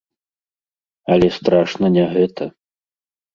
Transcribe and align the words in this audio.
Але 1.15 1.29
страшна 1.37 1.87
не 1.99 2.05
гэта. 2.15 2.49